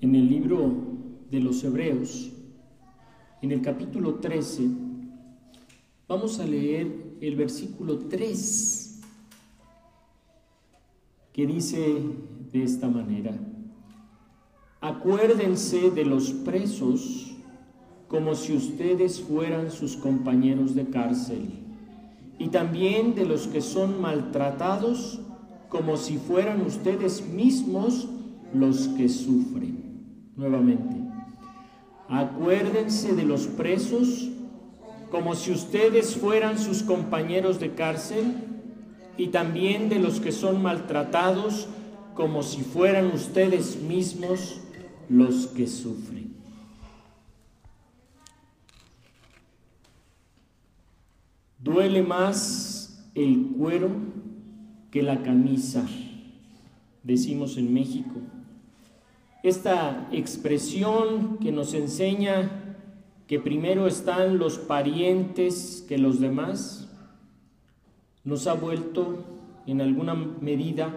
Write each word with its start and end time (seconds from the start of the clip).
en 0.00 0.14
el 0.14 0.28
libro 0.28 0.72
de 1.30 1.40
los 1.40 1.62
Hebreos, 1.62 2.30
en 3.42 3.52
el 3.52 3.60
capítulo 3.60 4.14
13, 4.14 4.66
vamos 6.08 6.40
a 6.40 6.46
leer 6.46 7.16
el 7.20 7.36
versículo 7.36 7.98
3, 7.98 9.00
que 11.34 11.46
dice 11.46 12.02
de 12.50 12.62
esta 12.62 12.88
manera, 12.88 13.38
acuérdense 14.80 15.90
de 15.90 16.04
los 16.06 16.30
presos 16.30 17.36
como 18.08 18.34
si 18.34 18.54
ustedes 18.56 19.20
fueran 19.20 19.70
sus 19.70 19.96
compañeros 19.96 20.74
de 20.74 20.88
cárcel, 20.88 21.50
y 22.38 22.48
también 22.48 23.14
de 23.14 23.26
los 23.26 23.46
que 23.46 23.60
son 23.60 24.00
maltratados 24.00 25.20
como 25.68 25.98
si 25.98 26.16
fueran 26.16 26.62
ustedes 26.62 27.28
mismos 27.28 28.08
los 28.54 28.88
que 28.88 29.08
sufren 29.10 29.79
nuevamente. 30.40 30.96
Acuérdense 32.08 33.14
de 33.14 33.24
los 33.24 33.46
presos 33.46 34.30
como 35.10 35.34
si 35.34 35.52
ustedes 35.52 36.16
fueran 36.16 36.58
sus 36.58 36.82
compañeros 36.82 37.60
de 37.60 37.74
cárcel 37.74 38.36
y 39.18 39.28
también 39.28 39.90
de 39.90 39.98
los 39.98 40.18
que 40.18 40.32
son 40.32 40.62
maltratados 40.62 41.68
como 42.14 42.42
si 42.42 42.62
fueran 42.62 43.08
ustedes 43.08 43.82
mismos 43.82 44.60
los 45.10 45.48
que 45.48 45.66
sufren. 45.66 46.34
Duele 51.58 52.02
más 52.02 53.10
el 53.14 53.48
cuero 53.58 53.90
que 54.90 55.02
la 55.02 55.22
camisa, 55.22 55.86
decimos 57.02 57.58
en 57.58 57.74
México 57.74 58.20
esta 59.42 60.08
expresión 60.12 61.38
que 61.38 61.52
nos 61.52 61.74
enseña 61.74 62.76
que 63.26 63.38
primero 63.38 63.86
están 63.86 64.38
los 64.38 64.58
parientes 64.58 65.84
que 65.88 65.98
los 65.98 66.20
demás, 66.20 66.88
nos 68.24 68.46
ha 68.46 68.54
vuelto 68.54 69.24
en 69.66 69.80
alguna 69.80 70.14
medida 70.14 70.92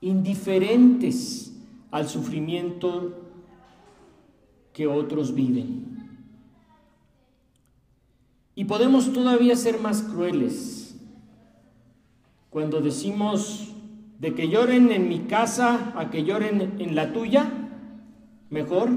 indiferentes 0.00 1.56
al 1.90 2.08
sufrimiento 2.08 3.14
que 4.72 4.86
otros 4.86 5.34
viven. 5.34 5.90
Y 8.54 8.64
podemos 8.64 9.12
todavía 9.12 9.56
ser 9.56 9.80
más 9.80 10.02
crueles 10.02 10.94
cuando 12.50 12.80
decimos 12.80 13.69
de 14.20 14.34
que 14.34 14.48
lloren 14.48 14.92
en 14.92 15.08
mi 15.08 15.20
casa 15.20 15.92
a 15.96 16.10
que 16.10 16.24
lloren 16.24 16.78
en 16.78 16.94
la 16.94 17.12
tuya, 17.12 17.50
mejor 18.50 18.90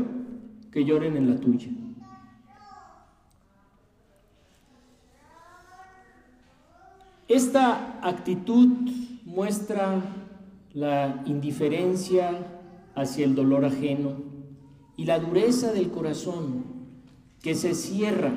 que 0.70 0.84
lloren 0.84 1.16
en 1.16 1.30
la 1.30 1.40
tuya. 1.40 1.70
Esta 7.30 8.00
actitud 8.02 8.68
muestra 9.24 10.02
la 10.74 11.24
indiferencia 11.26 12.32
hacia 12.94 13.26
el 13.26 13.34
dolor 13.34 13.64
ajeno 13.64 14.12
y 14.98 15.06
la 15.06 15.20
dureza 15.20 15.72
del 15.72 15.90
corazón 15.90 16.66
que 17.42 17.56
se 17.56 17.76
cierra 17.76 18.34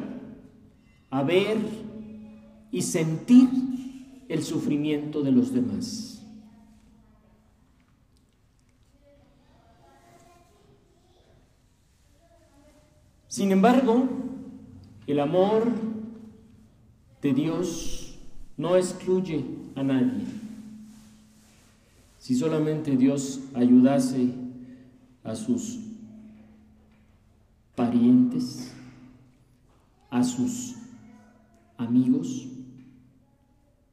a 1.11 1.23
ver 1.25 1.59
y 2.71 2.83
sentir 2.83 3.49
el 4.29 4.43
sufrimiento 4.45 5.23
de 5.23 5.33
los 5.33 5.53
demás. 5.53 6.16
Sin 13.37 13.53
embargo, 13.53 14.09
el 15.07 15.21
amor 15.21 15.71
de 17.21 17.35
Dios 17.35 18.19
no 18.57 18.77
excluye 18.77 19.45
a 19.75 19.83
nadie. 19.83 20.25
Si 22.19 22.35
solamente 22.35 22.97
Dios 22.97 23.41
ayudase 23.53 24.33
a 25.23 25.35
sus 25.37 25.81
parientes, 27.75 28.73
a 30.09 30.25
sus 30.25 30.77
amigos, 31.77 32.47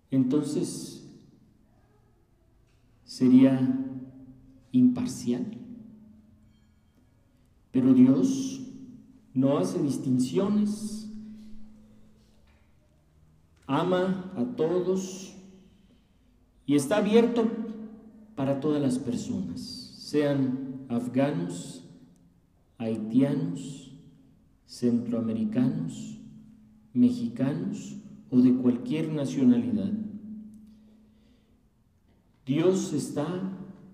entonces 0.09 1.03
sería 3.03 3.59
imparcial. 4.71 5.45
Pero 7.73 7.93
Dios 7.93 8.62
no 9.33 9.57
hace 9.57 9.81
distinciones, 9.81 11.09
ama 13.66 14.31
a 14.35 14.44
todos 14.55 15.35
y 16.66 16.75
está 16.75 16.97
abierto 16.97 17.47
para 18.35 18.59
todas 18.59 18.81
las 18.81 18.99
personas, 18.99 19.59
sean 19.61 20.85
afganos, 20.89 21.83
haitianos, 22.77 23.91
centroamericanos, 24.66 26.19
mexicanos 26.94 27.95
o 28.29 28.39
de 28.39 28.55
cualquier 28.55 29.11
nacionalidad. 29.11 29.91
Dios 32.45 32.94
está 32.94 33.25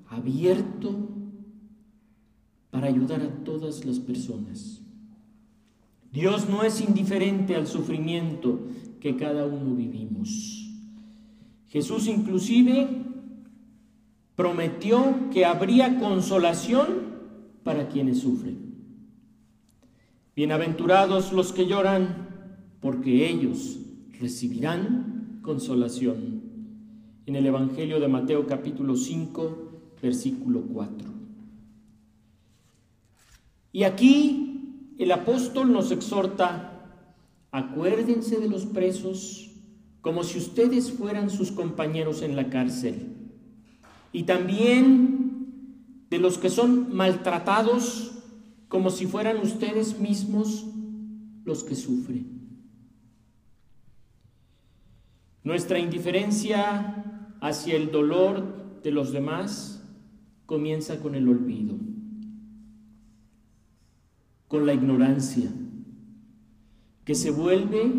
abierto 0.10 1.10
para 2.72 2.88
ayudar 2.88 3.22
a 3.22 3.44
todas 3.44 3.86
las 3.86 4.00
personas. 4.00 4.82
Dios 6.12 6.50
no 6.50 6.64
es 6.64 6.82
indiferente 6.82 7.56
al 7.56 7.68
sufrimiento 7.68 8.60
que 9.00 9.16
cada 9.16 9.46
uno 9.46 9.76
vivimos. 9.76 10.68
Jesús 11.70 12.08
inclusive 12.08 12.88
prometió 14.36 15.30
que 15.32 15.46
habría 15.46 16.00
consolación 16.00 16.88
para 17.64 17.90
quienes 17.90 18.20
sufren. 18.20 18.58
Bienaventurados 20.36 21.34
los 21.34 21.54
que 21.54 21.68
lloran, 21.68 22.30
porque 22.80 23.30
ellos 23.30 23.80
recibirán 24.20 25.40
consolación. 25.44 26.42
En 27.26 27.36
el 27.36 27.46
Evangelio 27.46 28.00
de 28.00 28.08
Mateo 28.08 28.48
capítulo 28.48 28.96
5, 28.96 29.98
versículo 30.02 30.62
4. 30.62 31.10
Y 33.72 33.84
aquí 33.84 34.49
el 35.00 35.14
apóstol 35.14 35.72
nos 35.72 35.92
exhorta, 35.92 36.74
acuérdense 37.52 38.38
de 38.38 38.50
los 38.50 38.66
presos 38.66 39.50
como 40.02 40.26
si 40.26 40.38
ustedes 40.38 40.92
fueran 40.92 41.30
sus 41.30 41.52
compañeros 41.52 42.22
en 42.22 42.36
la 42.36 42.50
cárcel, 42.50 43.16
y 44.12 44.24
también 44.24 46.06
de 46.10 46.20
los 46.20 46.38
que 46.38 46.50
son 46.50 46.94
maltratados 46.94 48.12
como 48.68 48.90
si 48.90 49.08
fueran 49.08 49.38
ustedes 49.38 50.00
mismos 50.00 50.66
los 51.46 51.64
que 51.64 51.76
sufren. 51.76 52.40
Nuestra 55.46 55.80
indiferencia 55.80 57.38
hacia 57.40 57.78
el 57.78 57.92
dolor 57.92 58.82
de 58.84 58.92
los 58.92 59.14
demás 59.14 59.82
comienza 60.46 61.00
con 61.00 61.16
el 61.16 61.30
olvido 61.30 61.79
con 64.50 64.66
la 64.66 64.74
ignorancia, 64.74 65.50
que 67.06 67.16
se 67.16 67.32
vuelve 67.32 67.94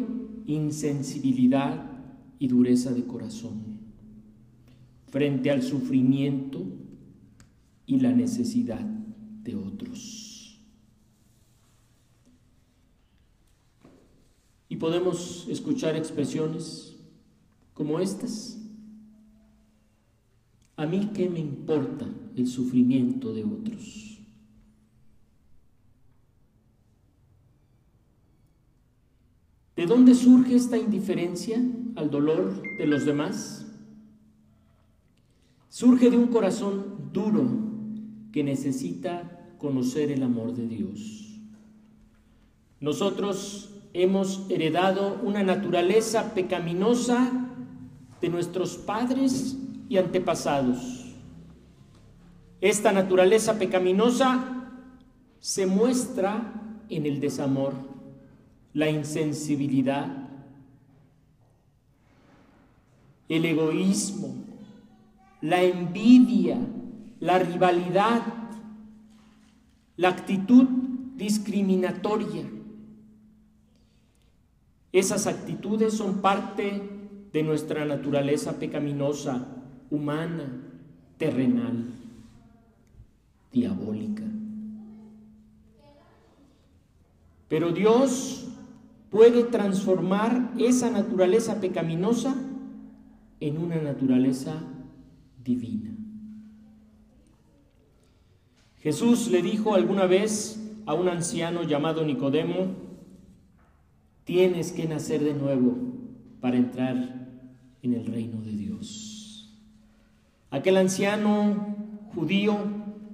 insensibilidad 0.46 1.90
y 2.38 2.48
dureza 2.48 2.92
de 2.92 3.04
corazón 3.04 3.78
frente 5.08 5.50
al 5.50 5.62
sufrimiento 5.62 6.62
y 7.86 8.00
la 8.00 8.12
necesidad 8.12 8.80
de 8.80 9.56
otros. 9.56 10.60
Y 14.68 14.76
podemos 14.76 15.46
escuchar 15.48 15.96
expresiones 15.96 16.96
como 17.74 17.98
estas. 18.00 18.58
A 20.76 20.86
mí 20.86 21.10
qué 21.14 21.28
me 21.28 21.40
importa 21.40 22.06
el 22.36 22.46
sufrimiento 22.46 23.32
de 23.34 23.44
otros. 23.44 24.19
¿De 29.80 29.86
dónde 29.86 30.14
surge 30.14 30.56
esta 30.56 30.76
indiferencia 30.76 31.58
al 31.96 32.10
dolor 32.10 32.60
de 32.76 32.86
los 32.86 33.06
demás? 33.06 33.64
Surge 35.70 36.10
de 36.10 36.18
un 36.18 36.26
corazón 36.26 37.08
duro 37.14 37.48
que 38.30 38.44
necesita 38.44 39.54
conocer 39.56 40.10
el 40.10 40.22
amor 40.22 40.52
de 40.52 40.68
Dios. 40.68 41.40
Nosotros 42.78 43.74
hemos 43.94 44.44
heredado 44.50 45.18
una 45.22 45.42
naturaleza 45.42 46.34
pecaminosa 46.34 47.48
de 48.20 48.28
nuestros 48.28 48.76
padres 48.76 49.56
y 49.88 49.96
antepasados. 49.96 51.16
Esta 52.60 52.92
naturaleza 52.92 53.58
pecaminosa 53.58 54.74
se 55.38 55.64
muestra 55.64 56.82
en 56.90 57.06
el 57.06 57.18
desamor, 57.18 57.89
la 58.72 58.88
insensibilidad, 58.88 60.28
el 63.28 63.44
egoísmo, 63.44 64.34
la 65.40 65.62
envidia, 65.62 66.58
la 67.20 67.38
rivalidad, 67.38 68.22
la 69.96 70.08
actitud 70.08 70.66
discriminatoria. 71.16 72.44
Esas 74.92 75.26
actitudes 75.26 75.94
son 75.94 76.20
parte 76.20 76.82
de 77.32 77.42
nuestra 77.42 77.84
naturaleza 77.84 78.58
pecaminosa, 78.58 79.46
humana, 79.90 80.44
terrenal, 81.16 81.86
diabólica. 83.52 84.24
Pero 87.48 87.70
Dios 87.70 88.48
puede 89.10 89.42
transformar 89.44 90.52
esa 90.58 90.90
naturaleza 90.90 91.60
pecaminosa 91.60 92.34
en 93.40 93.58
una 93.58 93.76
naturaleza 93.76 94.62
divina. 95.42 95.90
Jesús 98.78 99.30
le 99.30 99.42
dijo 99.42 99.74
alguna 99.74 100.06
vez 100.06 100.58
a 100.86 100.94
un 100.94 101.08
anciano 101.08 101.64
llamado 101.64 102.04
Nicodemo, 102.04 102.68
tienes 104.24 104.72
que 104.72 104.86
nacer 104.86 105.22
de 105.22 105.34
nuevo 105.34 105.76
para 106.40 106.56
entrar 106.56 107.28
en 107.82 107.94
el 107.94 108.06
reino 108.06 108.40
de 108.42 108.52
Dios. 108.52 109.52
Aquel 110.50 110.76
anciano 110.76 111.76
judío 112.14 112.56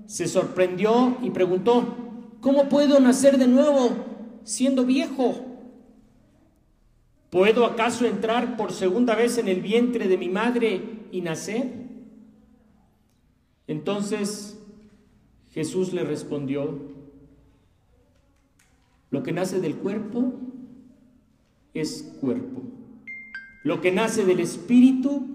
se 0.07 0.29
sorprendió 0.29 1.17
y 1.23 1.31
preguntó, 1.31 1.97
¿cómo 2.41 2.69
puedo 2.69 3.01
nacer 3.01 3.39
de 3.39 3.49
nuevo 3.49 3.91
siendo 4.45 4.85
viejo? 4.85 5.46
¿Puedo 7.37 7.67
acaso 7.67 8.07
entrar 8.07 8.57
por 8.57 8.73
segunda 8.73 9.15
vez 9.15 9.37
en 9.37 9.47
el 9.49 9.61
vientre 9.61 10.09
de 10.09 10.17
mi 10.17 10.31
madre 10.31 10.81
y 11.13 11.21
nacer? 11.21 11.71
Entonces 13.67 14.59
Jesús 15.51 15.93
le 15.93 16.03
respondió, 16.03 16.81
lo 19.11 19.23
que 19.23 19.33
nace 19.33 19.61
del 19.61 19.77
cuerpo 19.77 20.33
es 21.75 22.17
cuerpo, 22.23 22.63
lo 23.65 23.83
que 23.83 23.93
nace 23.93 24.25
del 24.25 24.41
espíritu 24.41 25.27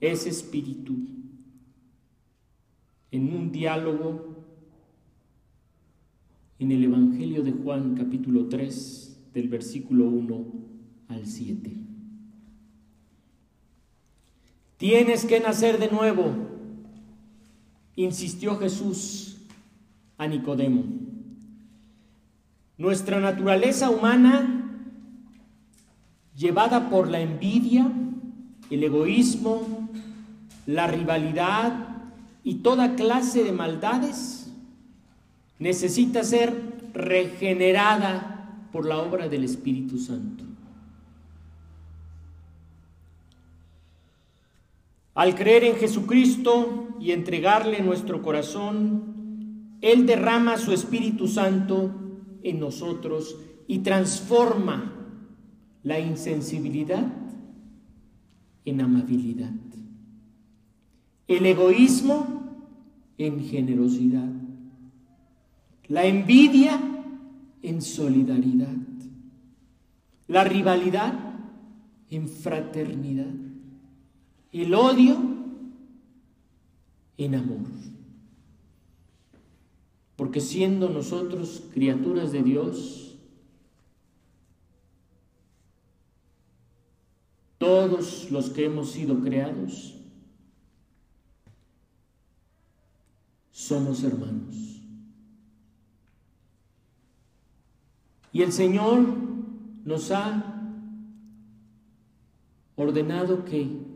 es 0.00 0.26
espíritu. 0.26 0.96
En 3.12 3.32
un 3.32 3.52
diálogo 3.52 4.44
en 6.58 6.72
el 6.72 6.82
Evangelio 6.82 7.44
de 7.44 7.52
Juan 7.52 7.94
capítulo 7.94 8.48
3 8.48 9.30
del 9.34 9.46
versículo 9.46 10.08
1 10.08 10.77
al 11.08 11.26
7. 11.26 11.70
Tienes 14.76 15.24
que 15.24 15.40
nacer 15.40 15.78
de 15.78 15.90
nuevo, 15.90 16.32
insistió 17.96 18.56
Jesús 18.58 19.38
a 20.16 20.26
Nicodemo. 20.28 20.84
Nuestra 22.76 23.18
naturaleza 23.18 23.90
humana, 23.90 24.80
llevada 26.36 26.88
por 26.90 27.10
la 27.10 27.20
envidia, 27.20 27.90
el 28.70 28.84
egoísmo, 28.84 29.88
la 30.66 30.86
rivalidad 30.86 31.88
y 32.44 32.56
toda 32.56 32.94
clase 32.94 33.42
de 33.42 33.52
maldades, 33.52 34.52
necesita 35.58 36.22
ser 36.22 36.90
regenerada 36.94 38.68
por 38.70 38.86
la 38.86 38.98
obra 38.98 39.28
del 39.28 39.42
Espíritu 39.42 39.98
Santo. 39.98 40.47
Al 45.18 45.34
creer 45.34 45.64
en 45.64 45.74
Jesucristo 45.74 46.90
y 47.00 47.10
entregarle 47.10 47.82
nuestro 47.82 48.22
corazón, 48.22 49.74
él 49.80 50.06
derrama 50.06 50.56
su 50.58 50.70
Espíritu 50.70 51.26
Santo 51.26 51.90
en 52.44 52.60
nosotros 52.60 53.36
y 53.66 53.80
transforma 53.80 54.94
la 55.82 55.98
insensibilidad 55.98 57.04
en 58.64 58.80
amabilidad, 58.80 59.50
el 61.26 61.46
egoísmo 61.46 62.44
en 63.18 63.42
generosidad, 63.42 64.30
la 65.88 66.04
envidia 66.04 66.80
en 67.62 67.82
solidaridad, 67.82 68.76
la 70.28 70.44
rivalidad 70.44 71.12
en 72.08 72.28
fraternidad, 72.28 73.47
el 74.52 74.74
odio 74.74 75.16
en 77.16 77.34
amor. 77.34 77.66
Porque 80.16 80.40
siendo 80.40 80.88
nosotros 80.88 81.62
criaturas 81.72 82.32
de 82.32 82.42
Dios, 82.42 83.16
todos 87.58 88.30
los 88.30 88.50
que 88.50 88.64
hemos 88.64 88.90
sido 88.90 89.20
creados, 89.20 89.94
somos 93.52 94.02
hermanos. 94.02 94.80
Y 98.32 98.42
el 98.42 98.52
Señor 98.52 99.04
nos 99.84 100.10
ha 100.10 100.72
ordenado 102.76 103.44
que 103.44 103.87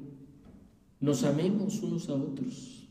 nos 1.02 1.24
amemos 1.24 1.82
unos 1.82 2.08
a 2.08 2.14
otros. 2.14 2.88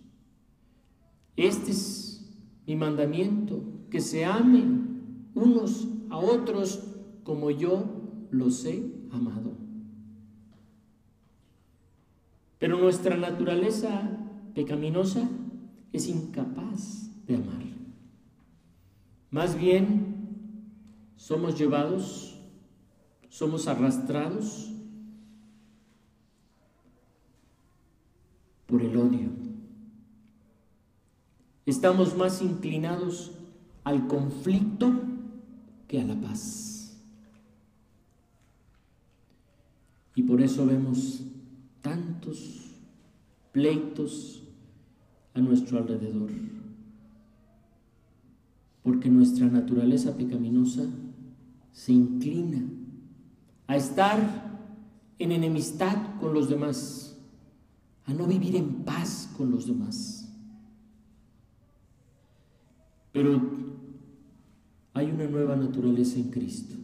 Este 1.38 1.72
es 1.72 2.30
mi 2.68 2.76
mandamiento, 2.76 3.64
que 3.90 4.02
se 4.02 4.26
amen 4.26 5.32
unos 5.34 5.88
a 6.10 6.18
otros 6.18 6.84
como 7.24 7.50
yo 7.52 7.86
los 8.30 8.66
he 8.66 8.84
amado. 9.12 9.54
Pero 12.60 12.78
nuestra 12.78 13.16
naturaleza 13.16 14.18
pecaminosa 14.54 15.30
es 15.94 16.08
incapaz 16.08 17.10
de 17.26 17.36
amar. 17.36 17.64
Más 19.32 19.58
bien, 19.58 20.12
somos 21.16 21.58
llevados, 21.58 22.38
somos 23.30 23.70
arrastrados 23.70 24.70
por 28.72 28.82
el 28.82 28.98
odio 28.98 29.42
Estamos 31.66 32.18
más 32.18 32.42
inclinados 32.42 33.32
al 33.84 34.08
conflicto 34.08 34.92
que 35.88 36.02
a 36.02 36.04
la 36.04 36.20
paz. 36.20 36.98
Y 40.16 40.24
por 40.24 40.42
eso 40.42 40.66
vemos 40.66 41.22
tantos 41.82 42.72
pleitos 43.52 44.44
a 45.34 45.40
nuestro 45.40 45.78
alrededor. 45.78 46.32
Porque 48.84 49.10
nuestra 49.10 49.48
naturaleza 49.48 50.18
pecaminosa 50.18 50.86
se 51.72 51.94
inclina 51.94 52.64
a 53.68 53.78
estar 53.78 54.20
en 55.20 55.32
enemistad 55.32 56.20
con 56.20 56.34
los 56.34 56.50
demás, 56.50 57.11
a 58.06 58.14
no 58.14 58.26
vivir 58.26 58.56
en 58.56 58.84
paz 58.84 59.30
con 59.38 59.52
los 59.52 59.68
demás. 59.68 60.30
Pero 63.12 63.42
hay 64.94 65.12
una 65.12 65.26
nueva 65.26 65.56
naturaleza 65.56 66.18
en 66.18 66.30
Cristo. 66.30 66.76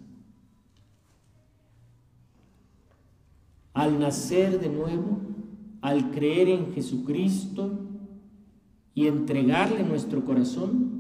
Al 3.74 4.00
nacer 4.00 4.60
de 4.60 4.70
nuevo, 4.70 5.20
al 5.82 6.12
creer 6.12 6.50
en 6.50 6.74
Jesucristo 6.74 7.80
y 8.96 9.08
entregarle 9.08 9.84
nuestro 9.84 10.26
corazón, 10.26 10.98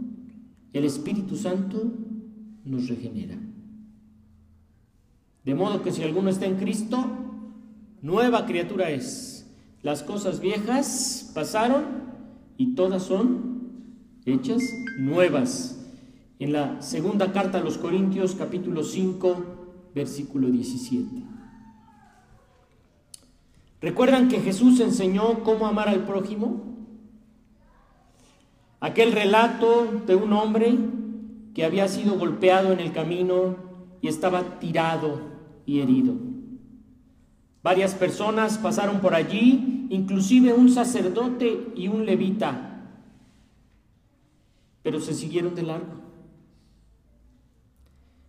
el 0.73 0.83
Espíritu 0.83 1.35
Santo 1.35 1.91
nos 2.63 2.87
regenera. 2.87 3.35
De 5.43 5.55
modo 5.55 5.81
que 5.81 5.91
si 5.91 6.03
alguno 6.03 6.29
está 6.29 6.45
en 6.45 6.57
Cristo, 6.57 7.05
nueva 8.01 8.45
criatura 8.45 8.91
es. 8.91 9.36
Las 9.83 10.03
cosas 10.03 10.39
viejas 10.39 11.31
pasaron 11.35 11.85
y 12.57 12.73
todas 12.73 13.03
son 13.03 13.69
hechas 14.25 14.63
nuevas. 14.97 15.85
En 16.39 16.53
la 16.53 16.81
segunda 16.81 17.31
carta 17.31 17.59
a 17.59 17.63
los 17.63 17.77
Corintios 17.77 18.35
capítulo 18.35 18.83
5 18.83 19.91
versículo 19.93 20.49
17. 20.49 21.23
¿Recuerdan 23.81 24.27
que 24.27 24.39
Jesús 24.39 24.79
enseñó 24.79 25.43
cómo 25.43 25.67
amar 25.67 25.89
al 25.89 26.05
prójimo? 26.05 26.63
Aquel 28.79 29.11
relato 29.11 30.01
de 30.05 30.15
un 30.15 30.33
hombre 30.33 30.77
que 31.53 31.65
había 31.65 31.87
sido 31.87 32.17
golpeado 32.17 32.71
en 32.71 32.79
el 32.79 32.91
camino 32.91 33.55
y 34.01 34.07
estaba 34.07 34.59
tirado 34.59 35.21
y 35.65 35.79
herido. 35.79 36.13
Varias 37.67 37.93
personas 37.95 38.57
pasaron 38.57 39.01
por 39.01 39.13
allí, 39.13 39.87
inclusive 39.89 40.53
un 40.53 40.69
sacerdote 40.69 41.67
y 41.75 41.89
un 41.89 42.05
levita, 42.05 42.79
pero 44.83 45.01
se 45.01 45.13
siguieron 45.13 45.53
de 45.53 45.63
largo. 45.63 45.95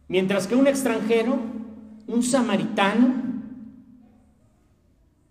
Mientras 0.08 0.48
que 0.48 0.56
un 0.56 0.66
extranjero, 0.66 1.38
un 2.08 2.24
samaritano, 2.24 3.14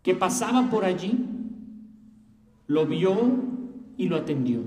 que 0.04 0.16
pasaba 0.16 0.70
por 0.70 0.86
allí, 0.86 1.26
lo 2.68 2.86
vio 2.86 3.14
y 3.98 4.08
lo 4.08 4.16
atendió. 4.16 4.62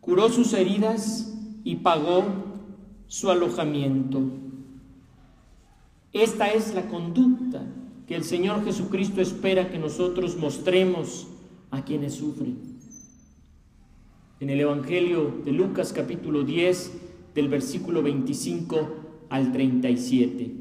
Curó 0.00 0.30
sus 0.30 0.54
heridas 0.54 1.36
y 1.64 1.76
pagó 1.76 2.24
su 3.08 3.30
alojamiento. 3.30 4.22
Esta 6.14 6.48
es 6.48 6.72
la 6.72 6.88
conducta 6.88 7.62
que 8.08 8.16
el 8.16 8.24
Señor 8.24 8.64
Jesucristo 8.64 9.20
espera 9.20 9.70
que 9.70 9.78
nosotros 9.78 10.38
mostremos 10.38 11.28
a 11.70 11.84
quienes 11.84 12.14
sufren. 12.14 12.56
En 14.40 14.48
el 14.48 14.60
Evangelio 14.60 15.42
de 15.44 15.52
Lucas 15.52 15.92
capítulo 15.92 16.42
10, 16.42 16.92
del 17.34 17.48
versículo 17.48 18.02
25 18.02 19.26
al 19.28 19.52
37. 19.52 20.54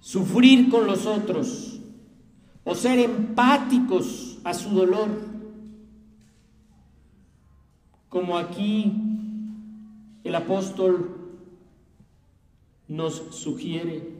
Sufrir 0.00 0.70
con 0.70 0.86
los 0.86 1.04
otros 1.04 1.78
o 2.64 2.74
ser 2.74 2.98
empáticos 2.98 4.38
a 4.42 4.54
su 4.54 4.70
dolor, 4.70 5.10
como 8.08 8.38
aquí 8.38 8.90
el 10.24 10.34
apóstol 10.34 11.15
nos 12.88 13.14
sugiere. 13.30 14.16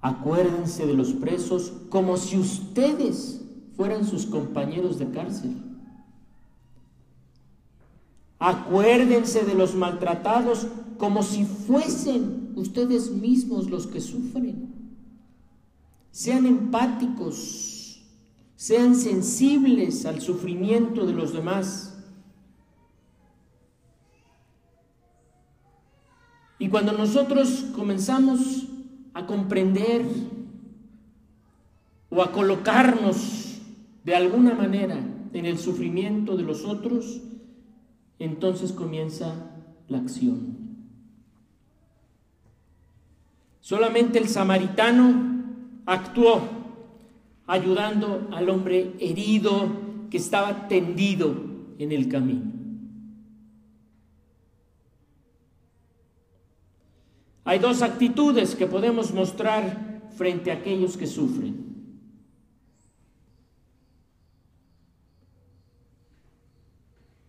Acuérdense 0.00 0.86
de 0.86 0.94
los 0.94 1.12
presos 1.14 1.72
como 1.88 2.16
si 2.16 2.36
ustedes 2.36 3.40
fueran 3.76 4.06
sus 4.06 4.26
compañeros 4.26 4.98
de 4.98 5.10
cárcel. 5.10 5.56
Acuérdense 8.38 9.44
de 9.44 9.54
los 9.54 9.74
maltratados 9.74 10.66
como 10.98 11.22
si 11.22 11.44
fuesen 11.44 12.52
ustedes 12.56 13.10
mismos 13.10 13.70
los 13.70 13.86
que 13.86 14.02
sufren. 14.02 14.74
Sean 16.10 16.44
empáticos, 16.44 18.04
sean 18.56 18.94
sensibles 18.94 20.04
al 20.04 20.20
sufrimiento 20.20 21.06
de 21.06 21.14
los 21.14 21.32
demás. 21.32 21.93
Y 26.64 26.70
cuando 26.70 26.92
nosotros 26.92 27.66
comenzamos 27.76 28.64
a 29.12 29.26
comprender 29.26 30.02
o 32.08 32.22
a 32.22 32.32
colocarnos 32.32 33.60
de 34.02 34.16
alguna 34.16 34.54
manera 34.54 34.98
en 35.34 35.44
el 35.44 35.58
sufrimiento 35.58 36.38
de 36.38 36.42
los 36.42 36.64
otros, 36.64 37.20
entonces 38.18 38.72
comienza 38.72 39.34
la 39.88 39.98
acción. 39.98 40.56
Solamente 43.60 44.18
el 44.18 44.28
samaritano 44.28 45.44
actuó 45.84 46.48
ayudando 47.46 48.26
al 48.32 48.48
hombre 48.48 48.94
herido 49.00 49.68
que 50.08 50.16
estaba 50.16 50.66
tendido 50.66 51.34
en 51.78 51.92
el 51.92 52.08
camino. 52.08 52.63
Hay 57.44 57.58
dos 57.58 57.82
actitudes 57.82 58.54
que 58.54 58.66
podemos 58.66 59.12
mostrar 59.12 60.02
frente 60.16 60.50
a 60.50 60.54
aquellos 60.54 60.96
que 60.96 61.06
sufren. 61.06 61.74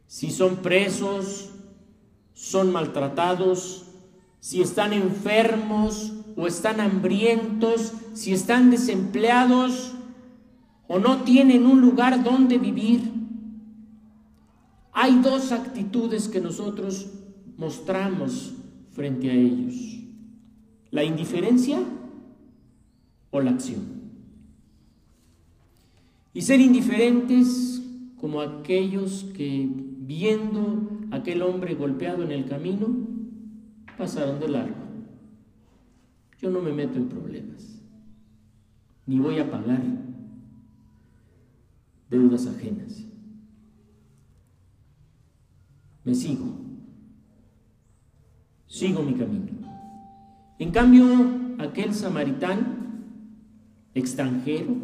Si 0.08 0.32
son 0.32 0.58
presos, 0.58 1.50
son 2.34 2.72
maltratados, 2.72 3.86
si 4.40 4.62
están 4.62 4.94
enfermos 4.94 6.14
o 6.38 6.48
están 6.48 6.80
hambrientos, 6.80 7.92
si 8.14 8.32
están 8.32 8.72
desempleados 8.72 9.92
o 10.88 11.00
no 11.00 11.24
tienen 11.24 11.66
un 11.66 11.82
lugar 11.82 12.24
donde 12.24 12.58
vivir. 12.58 13.12
Hay 14.94 15.20
dos 15.20 15.52
actitudes 15.52 16.30
que 16.30 16.40
nosotros 16.40 17.08
mostramos 17.58 18.54
frente 18.92 19.30
a 19.30 19.34
ellos. 19.34 19.95
La 20.96 21.04
indiferencia 21.04 21.84
o 23.30 23.42
la 23.42 23.52
acción. 23.52 23.82
Y 26.34 26.42
ser 26.42 26.62
indiferentes 26.62 27.84
como 28.16 28.40
aquellos 28.40 29.26
que 29.36 29.68
viendo 29.70 30.90
aquel 31.12 31.42
hombre 31.42 31.76
golpeado 31.76 32.24
en 32.24 32.32
el 32.32 32.46
camino, 32.46 32.88
pasaron 33.98 34.40
de 34.40 34.48
largo. 34.48 34.86
Yo 36.40 36.50
no 36.50 36.62
me 36.62 36.72
meto 36.72 36.98
en 36.98 37.10
problemas, 37.10 37.82
ni 39.06 39.20
voy 39.20 39.40
a 39.40 39.52
pagar 39.52 39.84
deudas 42.10 42.48
ajenas. 42.48 43.06
Me 46.06 46.16
sigo, 46.16 46.56
sigo 48.66 49.04
mi 49.04 49.16
camino. 49.16 49.55
En 50.58 50.72
cambio, 50.72 51.06
aquel 51.60 51.94
samaritano, 51.94 52.66
extranjero, 53.94 54.76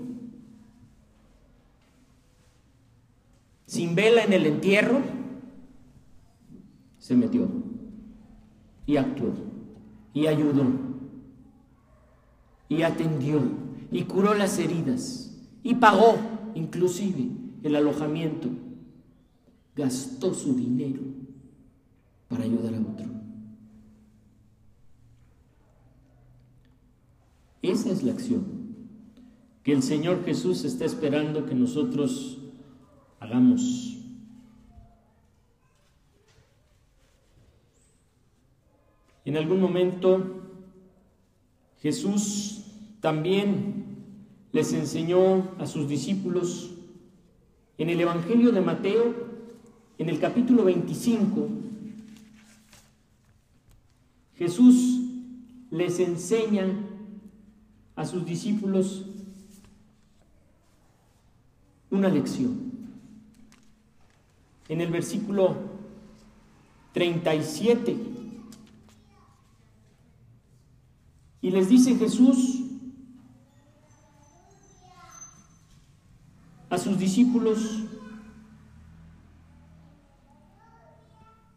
sin 3.66 3.96
vela 3.96 4.24
en 4.24 4.34
el 4.34 4.46
entierro, 4.46 5.02
se 7.00 7.16
metió 7.16 7.48
y 8.86 8.98
actuó 8.98 9.34
y 10.14 10.28
ayudó 10.28 10.66
y 12.68 12.84
atendió 12.84 13.42
y 13.92 14.04
curó 14.04 14.34
las 14.34 14.60
heridas 14.60 15.38
y 15.64 15.76
pagó 15.76 16.18
inclusive 16.56 17.30
el 17.64 17.76
alojamiento. 17.76 18.50
Gastó 19.76 20.34
su 20.34 20.56
dinero 20.56 21.02
para 22.28 22.44
ayudar 22.44 22.76
a 22.76 22.80
otro. 22.80 23.21
Esa 27.62 27.92
es 27.92 28.04
la 28.04 28.14
acción 28.14 28.62
que 29.64 29.74
el 29.74 29.84
Señor 29.84 30.26
Jesús 30.26 30.64
está 30.64 30.86
esperando 30.86 31.46
que 31.46 31.54
nosotros 31.54 32.40
hagamos. 33.20 33.98
En 39.24 39.38
algún 39.38 39.62
momento 39.62 40.42
Jesús 41.80 42.64
también 43.02 43.86
les 44.52 44.74
enseñó 44.74 45.52
a 45.60 45.68
sus 45.68 45.88
discípulos 45.88 46.72
en 47.78 47.90
el 47.90 48.02
Evangelio 48.02 48.52
de 48.52 48.62
Mateo, 48.62 49.14
en 49.98 50.10
el 50.10 50.20
capítulo 50.20 50.64
25, 50.66 51.50
Jesús 54.36 55.02
les 55.70 56.00
enseña 56.00 56.66
a 57.96 58.06
sus 58.06 58.26
discípulos 58.26 59.06
una 61.90 62.10
lección. 62.10 62.72
En 64.70 64.82
el 64.82 64.90
versículo 64.92 65.56
37 66.94 68.22
Y 71.42 71.50
les 71.50 71.70
dice 71.70 71.96
Jesús 71.96 72.62
a 76.70 76.78
sus 76.78 76.98
discípulos 76.98 77.84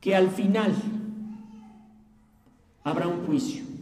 que 0.00 0.17
al 0.17 0.31
final 0.31 0.75
habrá 2.83 3.07
un 3.09 3.26
juicio. 3.26 3.74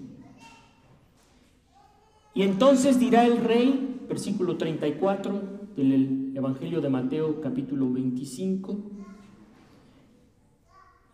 Y 2.34 2.42
entonces 2.42 2.98
dirá 2.98 3.26
el 3.26 3.38
rey, 3.38 4.00
versículo 4.08 4.56
34 4.56 5.42
del 5.76 6.32
Evangelio 6.34 6.80
de 6.80 6.88
Mateo 6.88 7.40
capítulo 7.40 7.90
25, 7.92 8.78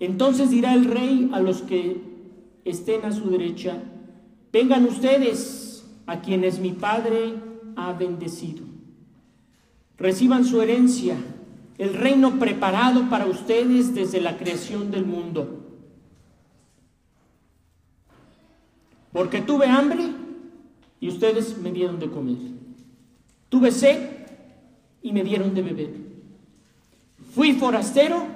entonces 0.00 0.50
dirá 0.50 0.75
el 0.75 0.84
rey 0.84 1.30
a 1.32 1.40
los 1.40 1.62
que 1.62 2.00
estén 2.64 3.04
a 3.04 3.12
su 3.12 3.30
derecha, 3.30 3.82
Vengan 4.52 4.87
ustedes 4.87 5.84
a 6.06 6.20
quienes 6.20 6.58
mi 6.58 6.72
Padre 6.72 7.34
ha 7.76 7.92
bendecido. 7.92 8.66
reciban 9.98 10.44
su 10.44 10.62
herencia, 10.62 11.16
el 11.76 11.92
reino 11.94 12.38
preparado 12.38 13.10
para 13.10 13.26
ustedes 13.26 13.94
desde 13.94 14.20
la 14.20 14.37
creación 14.37 14.92
del 14.92 15.04
mundo. 15.04 15.64
Porque 19.12 19.40
tuve 19.40 19.66
hambre 19.66 20.12
y 21.00 21.09
ustedes 21.09 21.59
me 21.59 21.73
dieron 21.73 21.99
de 21.99 22.11
comer. 22.11 22.37
Tuve 23.49 23.71
sed 23.71 24.26
y 25.02 25.12
me 25.12 25.23
dieron 25.23 25.55
de 25.55 25.62
beber. 25.62 25.95
Fui 27.35 27.52
forastero 27.52 28.26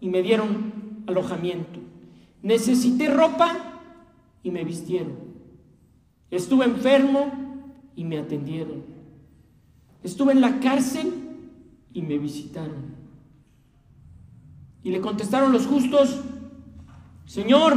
y 0.00 0.08
me 0.08 0.22
dieron 0.22 1.04
alojamiento. 1.06 1.80
Necesité 2.42 3.08
ropa 3.08 3.80
y 4.42 4.50
me 4.50 4.64
vistieron. 4.64 5.14
Estuve 6.30 6.64
enfermo 6.64 7.32
y 7.94 8.04
me 8.04 8.18
atendieron. 8.18 8.84
Estuve 10.02 10.32
en 10.32 10.40
la 10.40 10.60
cárcel 10.60 11.12
y 11.92 12.02
me 12.02 12.18
visitaron. 12.18 12.94
Y 14.82 14.90
le 14.90 15.00
contestaron 15.00 15.52
los 15.52 15.66
justos, 15.66 16.20
Señor, 17.24 17.76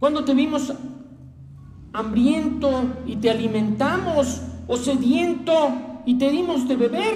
¿cuándo 0.00 0.24
te 0.24 0.34
vimos 0.34 0.72
hambriento 1.92 2.84
y 3.06 3.16
te 3.16 3.30
alimentamos 3.30 4.42
o 4.66 4.76
sediento 4.76 5.52
y 6.06 6.14
te 6.14 6.30
dimos 6.30 6.68
de 6.68 6.76
beber? 6.76 7.14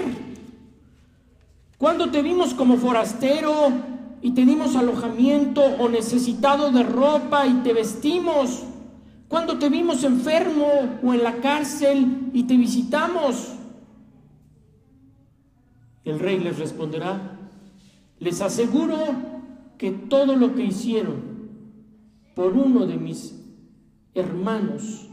¿Cuándo 1.77 2.09
te 2.09 2.21
vimos 2.21 2.53
como 2.53 2.77
forastero 2.77 3.51
y 4.21 4.31
te 4.31 4.45
dimos 4.45 4.75
alojamiento 4.75 5.61
o 5.61 5.89
necesitado 5.89 6.71
de 6.71 6.83
ropa 6.83 7.45
y 7.47 7.53
te 7.55 7.73
vestimos? 7.73 8.63
¿Cuándo 9.27 9.57
te 9.57 9.69
vimos 9.69 10.03
enfermo 10.03 10.99
o 11.03 11.13
en 11.13 11.23
la 11.23 11.37
cárcel 11.37 12.29
y 12.33 12.43
te 12.43 12.57
visitamos? 12.57 13.53
El 16.03 16.19
rey 16.19 16.39
les 16.39 16.59
responderá, 16.59 17.39
les 18.19 18.41
aseguro 18.41 18.97
que 19.77 19.91
todo 19.91 20.35
lo 20.35 20.53
que 20.55 20.63
hicieron 20.63 21.35
por 22.35 22.53
uno 22.53 22.85
de 22.85 22.97
mis 22.97 23.44
hermanos, 24.15 25.07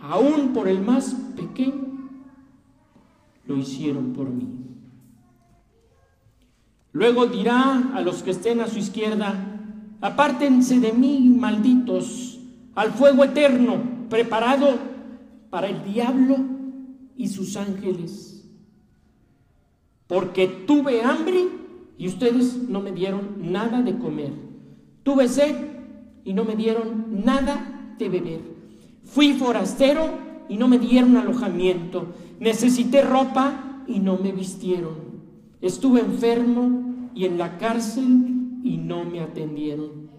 aún 0.00 0.52
por 0.52 0.68
el 0.68 0.80
más 0.80 1.14
pequeño, 1.34 2.10
lo 3.46 3.56
hicieron 3.56 4.12
por 4.12 4.30
mí. 4.30 4.46
Luego 6.92 7.26
dirá 7.26 7.92
a 7.94 8.00
los 8.00 8.22
que 8.22 8.30
estén 8.30 8.60
a 8.60 8.66
su 8.66 8.78
izquierda, 8.78 9.34
apártense 10.00 10.78
de 10.80 10.92
mí, 10.92 11.34
malditos, 11.36 12.38
al 12.74 12.92
fuego 12.92 13.24
eterno 13.24 14.08
preparado 14.08 14.78
para 15.50 15.68
el 15.68 15.84
diablo 15.84 16.36
y 17.16 17.28
sus 17.28 17.56
ángeles. 17.56 18.48
Porque 20.06 20.48
tuve 20.48 21.02
hambre 21.02 21.48
y 21.96 22.08
ustedes 22.08 22.68
no 22.68 22.80
me 22.80 22.92
dieron 22.92 23.52
nada 23.52 23.82
de 23.82 23.96
comer. 23.98 24.32
Tuve 25.02 25.28
sed 25.28 25.54
y 26.24 26.32
no 26.32 26.44
me 26.44 26.56
dieron 26.56 27.24
nada 27.24 27.79
beber. 28.08 28.40
Fui 29.04 29.32
forastero 29.34 30.08
y 30.48 30.56
no 30.56 30.68
me 30.68 30.78
dieron 30.78 31.16
alojamiento. 31.16 32.06
Necesité 32.38 33.02
ropa 33.02 33.82
y 33.86 34.00
no 34.00 34.16
me 34.16 34.32
vistieron. 34.32 35.10
Estuve 35.60 36.00
enfermo 36.00 37.10
y 37.14 37.24
en 37.24 37.38
la 37.38 37.58
cárcel 37.58 38.60
y 38.62 38.76
no 38.76 39.04
me 39.04 39.20
atendieron. 39.20 40.10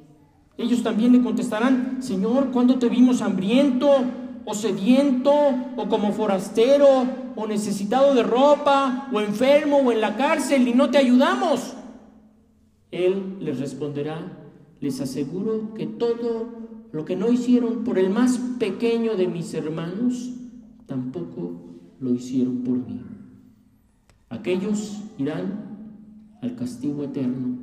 Ellos 0.57 0.83
también 0.83 1.13
le 1.13 1.21
contestarán, 1.21 2.03
Señor, 2.03 2.51
¿cuándo 2.51 2.77
te 2.77 2.89
vimos 2.89 3.21
hambriento 3.21 3.89
o 4.45 4.53
sediento 4.53 5.31
o 5.75 5.87
como 5.87 6.11
forastero 6.11 7.05
o 7.35 7.47
necesitado 7.47 8.13
de 8.13 8.23
ropa 8.23 9.09
o 9.11 9.21
enfermo 9.21 9.77
o 9.77 9.91
en 9.91 10.01
la 10.01 10.15
cárcel 10.15 10.67
y 10.67 10.73
no 10.73 10.89
te 10.91 10.97
ayudamos? 10.97 11.75
Él 12.91 13.37
les 13.39 13.59
responderá, 13.59 14.37
les 14.81 14.99
aseguro 14.99 15.73
que 15.73 15.87
todo 15.87 16.60
lo 16.91 17.05
que 17.05 17.15
no 17.15 17.31
hicieron 17.31 17.83
por 17.83 17.97
el 17.97 18.09
más 18.09 18.37
pequeño 18.59 19.15
de 19.15 19.27
mis 19.27 19.53
hermanos, 19.53 20.33
tampoco 20.85 21.61
lo 21.99 22.13
hicieron 22.13 22.63
por 22.63 22.77
mí. 22.77 23.01
Aquellos 24.29 25.01
irán 25.17 25.71
al 26.41 26.55
castigo 26.55 27.03
eterno 27.03 27.57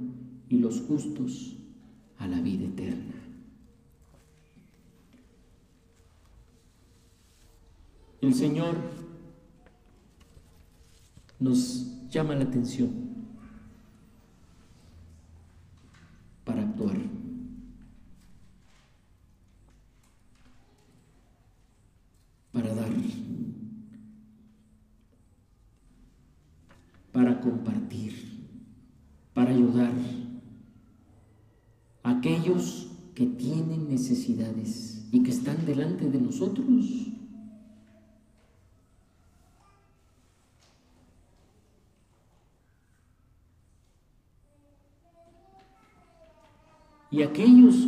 y 0.48 0.58
los 0.58 0.80
justos 0.80 1.56
a 2.18 2.26
la 2.26 2.40
vida 2.40 2.66
eterna. 2.66 3.14
El 8.20 8.34
Señor 8.34 8.74
nos 11.38 12.08
llama 12.10 12.34
la 12.34 12.44
atención 12.44 12.90
para 16.44 16.62
actuar. 16.62 17.17
Para 22.58 22.74
dar. 22.74 22.90
Para 27.12 27.40
compartir. 27.40 28.12
Para 29.32 29.50
ayudar 29.52 29.92
aquellos 32.02 32.90
que 33.14 33.26
tienen 33.26 33.88
necesidades 33.88 35.06
y 35.12 35.22
que 35.22 35.30
están 35.30 35.64
delante 35.66 36.10
de 36.10 36.20
nosotros. 36.20 36.66
Y 47.12 47.22
aquellos 47.22 47.86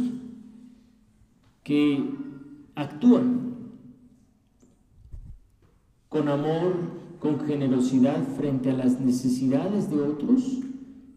que 1.64 2.08
actúan 2.76 3.49
con 6.10 6.28
amor, 6.28 6.74
con 7.20 7.46
generosidad 7.46 8.22
frente 8.36 8.70
a 8.70 8.74
las 8.74 9.00
necesidades 9.00 9.88
de 9.90 10.02
otros, 10.02 10.58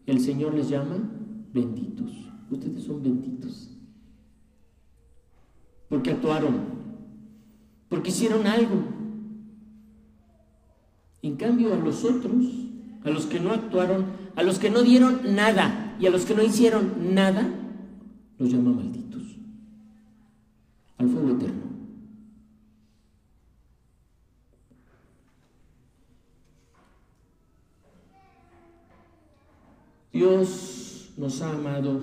el 0.06 0.20
Señor 0.20 0.54
les 0.54 0.70
llama 0.70 0.96
benditos. 1.52 2.12
Ustedes 2.50 2.84
son 2.84 3.02
benditos. 3.02 3.70
Porque 5.88 6.12
actuaron, 6.12 6.54
porque 7.88 8.10
hicieron 8.10 8.46
algo. 8.46 8.84
En 11.22 11.36
cambio 11.36 11.74
a 11.74 11.76
los 11.76 12.04
otros, 12.04 12.44
a 13.04 13.10
los 13.10 13.26
que 13.26 13.40
no 13.40 13.50
actuaron, 13.50 14.06
a 14.36 14.42
los 14.44 14.60
que 14.60 14.70
no 14.70 14.82
dieron 14.82 15.34
nada 15.34 15.96
y 15.98 16.06
a 16.06 16.10
los 16.10 16.24
que 16.24 16.36
no 16.36 16.42
hicieron 16.42 17.14
nada, 17.14 17.48
los 18.38 18.50
llama 18.50 18.72
malditos. 18.72 19.22
Al 20.98 21.08
fuego 21.08 21.30
eterno. 21.30 21.63
Dios 30.14 31.10
nos 31.16 31.42
ha 31.42 31.52
amado 31.52 32.00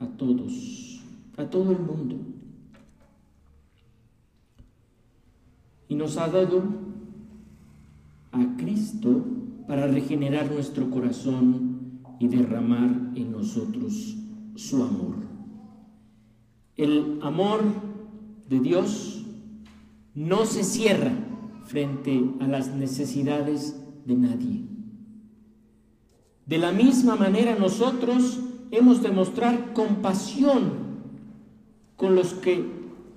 a 0.00 0.06
todos, 0.08 1.00
a 1.36 1.44
todo 1.44 1.70
el 1.70 1.78
mundo. 1.78 2.16
Y 5.88 5.94
nos 5.94 6.16
ha 6.16 6.26
dado 6.26 6.64
a 8.32 8.56
Cristo 8.56 9.24
para 9.68 9.86
regenerar 9.86 10.50
nuestro 10.50 10.90
corazón 10.90 12.00
y 12.18 12.26
derramar 12.26 13.12
en 13.14 13.30
nosotros 13.30 14.16
su 14.56 14.82
amor. 14.82 15.14
El 16.76 17.20
amor 17.22 17.60
de 18.48 18.58
Dios 18.58 19.24
no 20.16 20.44
se 20.44 20.64
cierra 20.64 21.12
frente 21.66 22.20
a 22.40 22.48
las 22.48 22.74
necesidades 22.74 23.80
de 24.06 24.16
nadie. 24.16 24.77
De 26.48 26.56
la 26.56 26.72
misma 26.72 27.14
manera 27.14 27.56
nosotros 27.56 28.38
hemos 28.70 29.02
de 29.02 29.10
mostrar 29.10 29.74
compasión 29.74 30.72
con 31.94 32.14
los 32.14 32.32
que 32.32 32.64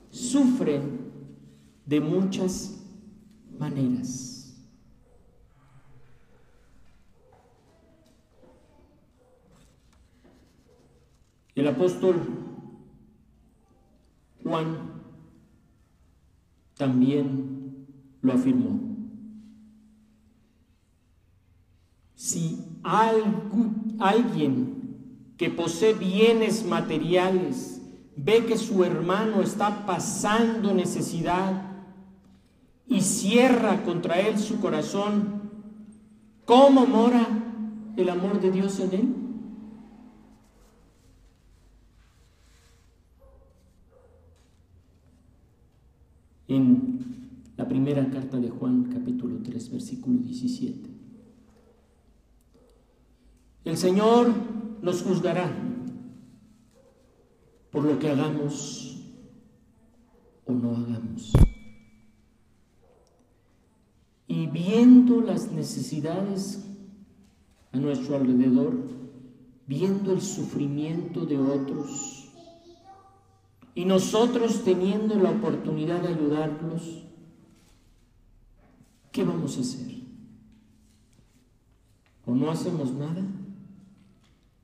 sufren 0.10 1.00
de 1.86 2.02
muchas 2.02 2.78
maneras. 3.58 4.62
El 11.56 11.70
apóstol 11.70 12.17
Juan 14.44 15.04
también 16.76 17.88
lo 18.22 18.34
afirmó. 18.34 18.78
Si 22.15 22.71
alguien 22.84 24.82
que 25.38 25.50
posee 25.50 25.94
bienes 25.94 26.65
materiales, 26.65 27.82
ve 28.15 28.46
que 28.46 28.58
su 28.58 28.84
hermano 28.84 29.41
está 29.41 29.86
pasando 29.86 30.74
necesidad 30.74 31.70
y 32.88 33.02
cierra 33.02 33.84
contra 33.84 34.20
él 34.20 34.38
su 34.38 34.60
corazón, 34.60 35.41
¿Cómo 36.52 36.86
mora 36.86 37.26
el 37.96 38.10
amor 38.10 38.41
de 38.41 38.52
Dios 38.52 38.78
en 38.82 38.94
él? 38.94 39.15
En 46.50 47.00
la 47.56 47.70
primera 47.70 48.10
carta 48.10 48.38
de 48.38 48.50
Juan, 48.50 48.89
capítulo 48.91 49.38
3, 49.41 49.72
versículo 49.72 50.17
17. 50.17 50.91
El 53.63 53.78
Señor 53.78 54.34
nos 54.82 55.04
juzgará 55.04 55.52
por 57.71 57.84
lo 57.84 58.00
que 58.00 58.10
hagamos 58.10 58.97
o 60.45 60.52
no 60.52 60.71
hagamos. 60.71 61.34
Y 64.28 64.47
viendo 64.47 65.21
las 65.21 65.52
necesidades 65.52 66.65
a 67.71 67.78
nuestro 67.78 68.15
alrededor, 68.15 68.74
viendo 69.67 70.12
el 70.12 70.21
sufrimiento 70.21 71.26
de 71.26 71.38
otros, 71.38 72.30
y 73.76 73.86
nosotros 73.86 74.63
teniendo 74.65 75.15
la 75.15 75.30
oportunidad 75.30 76.02
de 76.02 76.10
ayudarlos, 76.10 77.04
¿qué 79.12 79.24
vamos 79.24 79.58
a 79.58 79.62
hacer? 79.62 80.02
¿O 82.26 82.34
no 82.34 82.50
hacemos 82.50 82.91
nada 82.93 83.24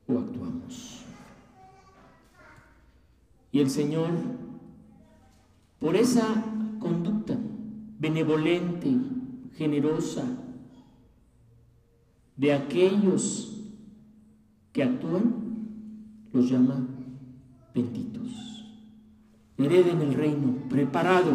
o 0.07 0.19
actuamos? 0.19 1.03
Y 3.51 3.59
el 3.59 3.69
Señor, 3.69 4.09
por 5.79 5.95
esa 5.95 6.43
conducta 6.79 7.37
benevolente, 7.99 8.95
generosa, 9.55 10.23
de 12.35 12.53
aquellos 12.53 13.63
que 14.71 14.83
actúan, 14.83 15.47
los 16.31 16.49
llama 16.49 16.87
benditos. 17.73 18.63
Hereden 19.57 20.01
el 20.01 20.13
reino 20.13 20.53
preparado 20.69 21.31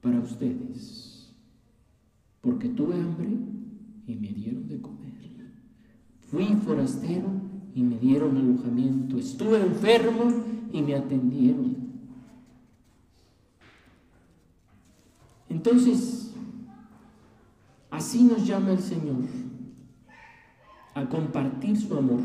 para 0.00 0.20
ustedes, 0.20 1.34
porque 2.40 2.68
tuve 2.68 2.94
hambre 2.94 3.30
y 4.06 4.14
me 4.14 4.28
dieron 4.28 4.68
de 4.68 4.80
comer. 4.80 5.03
Fui 6.34 6.46
forastero 6.46 7.28
y 7.76 7.82
me 7.84 7.96
dieron 7.96 8.36
alojamiento. 8.36 9.16
Estuve 9.18 9.60
enfermo 9.60 10.32
y 10.72 10.82
me 10.82 10.96
atendieron. 10.96 11.76
Entonces, 15.48 16.32
así 17.88 18.24
nos 18.24 18.44
llama 18.44 18.72
el 18.72 18.80
Señor 18.80 19.22
a 20.94 21.08
compartir 21.08 21.76
su 21.76 21.96
amor, 21.96 22.22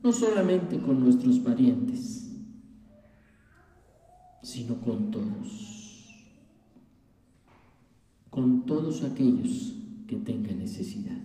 no 0.00 0.12
solamente 0.12 0.78
con 0.78 1.00
nuestros 1.00 1.40
parientes, 1.40 2.30
sino 4.44 4.76
con 4.76 5.10
todos, 5.10 6.14
con 8.30 8.64
todos 8.64 9.02
aquellos 9.02 9.74
que 10.06 10.18
tengan 10.18 10.60
necesidad. 10.60 11.18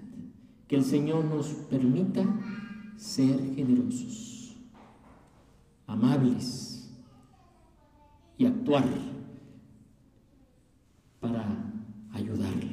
Que 0.67 0.75
el 0.75 0.83
Señor 0.83 1.25
nos 1.25 1.47
permita 1.69 2.25
ser 2.97 3.55
generosos, 3.55 4.55
amables 5.85 6.89
y 8.37 8.45
actuar 8.45 8.85
para 11.19 11.45
ayudarle. 12.13 12.64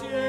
Amen. 0.00 0.27